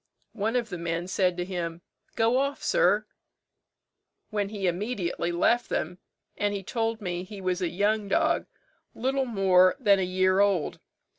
One 0.33 0.55
of 0.55 0.69
the 0.69 0.79
men 0.79 1.07
said 1.07 1.37
to 1.37 1.45
him, 1.45 1.83
'Go 2.15 2.37
off, 2.39 2.63
sir,' 2.63 3.05
when 4.31 4.49
he 4.49 4.65
immediately 4.65 5.31
left 5.31 5.69
them; 5.69 5.99
and 6.35 6.55
he 6.55 6.63
told 6.63 7.01
me 7.01 7.23
he 7.23 7.39
was 7.39 7.61
a 7.61 7.69
young 7.69 8.07
dog, 8.07 8.47
little 8.95 9.25
more 9.25 9.75
than 9.79 9.99
a 9.99 10.01
year 10.01 10.39
old. 10.39 10.79